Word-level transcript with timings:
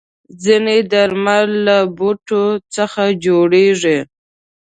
ځینې 0.43 0.77
درمل 0.91 1.47
له 1.67 1.77
بوټو 1.97 2.43
څخه 2.75 3.03
جوړېږي. 3.25 3.99